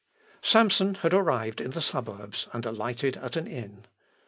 [0.53, 3.85] ]Samson had arrived in the suburbs, and alighted at an inn.